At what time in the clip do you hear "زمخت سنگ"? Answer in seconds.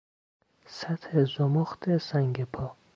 1.37-2.43